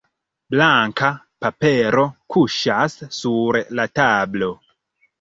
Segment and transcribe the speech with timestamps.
[0.53, 1.09] Blanka
[1.43, 2.07] papero
[2.37, 4.55] kuŝas sur la tablo.